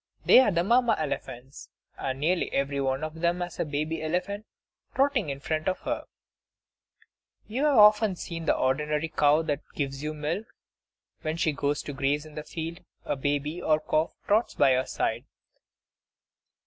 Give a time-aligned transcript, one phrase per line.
[0.25, 4.47] They are the Mamma elephants; and nearly every one of them has a baby elephant
[4.95, 6.05] trotting in front of her.
[7.47, 10.47] You have often seen the ordinary cow that gives you milk;
[11.21, 14.87] when she goes to graze in the field, her baby, or calf, trots by her
[14.87, 15.25] side.